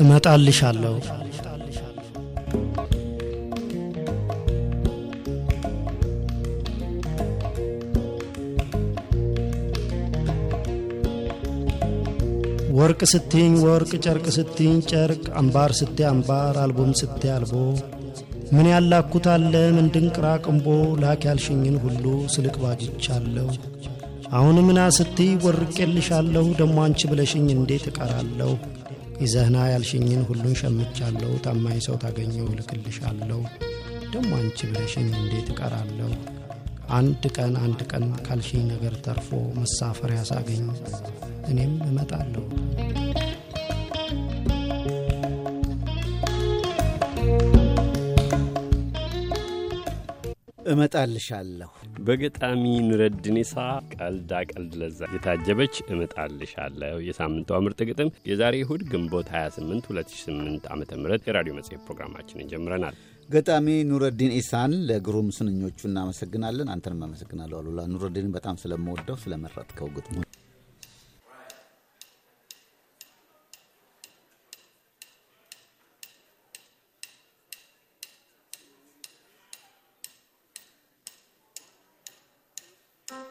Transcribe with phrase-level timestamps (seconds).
[0.00, 0.94] እመጣልሻለሁ።
[12.76, 17.52] ወርቅ ስትኝ ወርቅ ጨርቅ ስትኝ ጨርቅ አምባር ስቴ አምባር አልቦም ስቴ አልቦ
[18.54, 20.66] ምን ያላኩት አለ ምን ድንቅራ ቅንቦ
[21.02, 22.04] ላክ ያልሽኝን ሁሉ
[22.34, 23.48] ስልክ ባጅቻለሁ።
[24.32, 28.50] አሁን ምና ስትይ ወርቄልሻለሁ ደሞ አንቺ ብለሽኝ እንዴት እቀራለሁ
[29.22, 33.40] ይዘህና ያልሽኝን ሁሉን ሸምቻለሁ። ታማኝ ሰው ታገኘው እልክልሻለሁ
[34.12, 36.10] ደሞ አንቺ ብለሽኝ እንዴት እቀራለሁ?
[36.90, 40.64] አንድ ቀን አንድ ቀን ካልሽኝ ነገር ተርፎ መሳፈሪያ ሳገኝ
[41.48, 42.44] እኔም እመጣለሁ
[50.72, 51.70] እመጣልሻለሁ
[52.06, 53.54] በገጣሚ ኑረዲን ኢሳ
[53.94, 60.84] ቀልዳ ቀልድ ለዛ የታጀበች እመጣልሻለሁ የሳምንቷ ምርጥ ግጥም የዛሬ እሁድ ግንቦት 28 2008 ዓ ም
[61.28, 62.96] የራዲዮ መጽሔት ፕሮግራማችንን ጀምረናል።
[63.28, 70.33] ገጣሚ ኑረዲን ኢሳን ለግሩም ስንኞቹ እናመሰግናለን። አንተንም አመሰግናለሁ አሉላ። ኑረዲን በጣም ስለምወደው ስለመረጥከው ግጥሞች